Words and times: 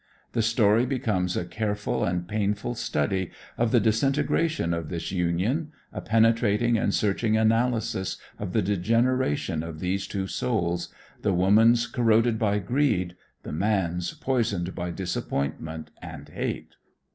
The 0.31 0.41
story 0.41 0.87
becomes 0.87 1.37
a 1.37 1.45
careful 1.45 2.03
and 2.03 2.27
painful 2.27 2.73
study 2.73 3.29
of 3.55 3.69
the 3.71 3.79
disintegration 3.79 4.73
of 4.73 4.89
this 4.89 5.11
union, 5.11 5.71
a 5.93 6.01
penetrating 6.01 6.75
and 6.75 6.91
searching 6.91 7.37
analysis 7.37 8.17
of 8.39 8.51
the 8.51 8.63
degeneration 8.63 9.61
of 9.61 9.79
these 9.79 10.07
two 10.07 10.25
souls, 10.25 10.89
the 11.21 11.33
woman's 11.33 11.85
corroded 11.85 12.39
by 12.39 12.57
greed, 12.57 13.15
the 13.43 13.53
man's 13.53 14.15
poisoned 14.15 14.73
by 14.73 14.89
disappointment 14.89 15.91
and 16.01 16.29
hate. 16.29 16.77